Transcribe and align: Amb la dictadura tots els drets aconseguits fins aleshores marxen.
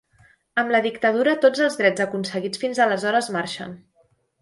Amb 0.61 0.73
la 0.75 0.81
dictadura 0.85 1.35
tots 1.45 1.63
els 1.67 1.79
drets 1.83 2.07
aconseguits 2.09 2.65
fins 2.65 2.83
aleshores 2.89 3.33
marxen. 3.39 3.81